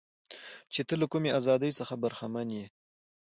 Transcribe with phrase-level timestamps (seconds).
[0.73, 2.65] چې ته له کمې ازادۍ څخه برخمنه یې.